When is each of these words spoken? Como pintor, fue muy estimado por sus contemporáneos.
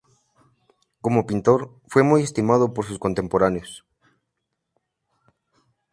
Como 1.03 1.27
pintor, 1.27 1.79
fue 1.85 2.01
muy 2.01 2.23
estimado 2.23 2.73
por 2.73 2.85
sus 2.85 2.97
contemporáneos. 2.97 3.85